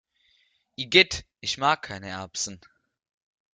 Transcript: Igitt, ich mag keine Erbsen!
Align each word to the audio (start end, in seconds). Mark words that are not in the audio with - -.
Igitt, 0.77 1.27
ich 1.41 1.59
mag 1.59 1.83
keine 1.83 2.07
Erbsen! 2.09 2.59